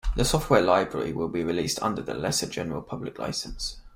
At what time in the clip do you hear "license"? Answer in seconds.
3.19-3.81